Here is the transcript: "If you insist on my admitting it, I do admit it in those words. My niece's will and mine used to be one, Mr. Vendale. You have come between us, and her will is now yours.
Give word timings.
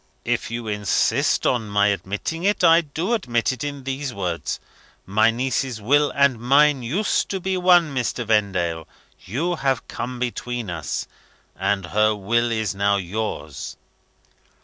"If 0.25 0.49
you 0.49 0.67
insist 0.67 1.45
on 1.45 1.69
my 1.69 1.89
admitting 1.89 2.43
it, 2.43 2.63
I 2.63 2.81
do 2.81 3.13
admit 3.13 3.51
it 3.51 3.63
in 3.63 3.83
those 3.83 4.11
words. 4.15 4.59
My 5.05 5.29
niece's 5.29 5.79
will 5.79 6.09
and 6.15 6.39
mine 6.39 6.81
used 6.81 7.29
to 7.29 7.39
be 7.39 7.55
one, 7.55 7.93
Mr. 7.93 8.25
Vendale. 8.25 8.87
You 9.23 9.57
have 9.57 9.87
come 9.87 10.17
between 10.17 10.71
us, 10.71 11.05
and 11.55 11.85
her 11.85 12.15
will 12.15 12.51
is 12.51 12.73
now 12.73 12.95
yours. 12.97 13.77